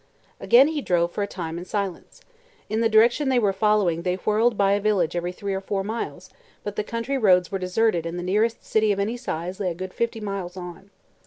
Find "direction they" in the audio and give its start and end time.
2.89-3.37